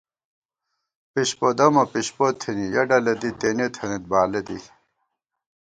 [1.11, 4.59] پِشپو دَمہ پِشپو تھِنی، یَہ ڈلہ دی تېنے تھنَئیت بالہ دی